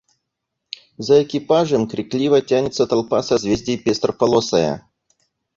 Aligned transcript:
За 0.97 1.21
экипажем 1.21 1.87
крикливо 1.87 2.41
тянется 2.41 2.87
толпа 2.87 3.21
созвездий 3.21 3.77
пестрополосая. 3.77 4.83